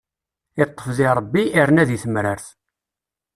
[0.63, 2.47] Iṭṭef di Ṛebbi, irna di temrart.